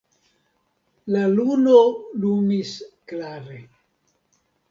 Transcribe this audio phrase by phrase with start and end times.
[1.15, 1.75] La luno
[2.25, 2.73] lumis
[3.13, 3.59] klare.